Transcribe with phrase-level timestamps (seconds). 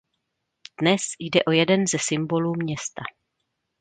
[0.79, 3.01] Dnes jde o jeden ze symbolů města.